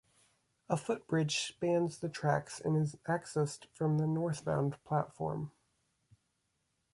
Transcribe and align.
A 0.67 0.77
footbridge 0.77 1.41
spans 1.45 1.99
the 1.99 2.09
tracks 2.09 2.59
and 2.59 2.75
is 2.75 2.95
accessed 3.07 3.67
from 3.71 3.99
the 3.99 4.07
northbound 4.07 4.83
platform. 4.83 5.51